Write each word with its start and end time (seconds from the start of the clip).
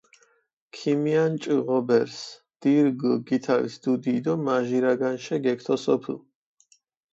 ქიმიანჭჷ 0.77 1.55
ღობერს, 1.65 2.17
დირგჷ 2.61 3.11
გითალს 3.27 3.73
დუდი 3.81 4.15
დო 4.23 4.33
მაჟირა 4.45 4.93
განშე 4.99 5.37
გეგთოსოფჷ. 5.45 6.13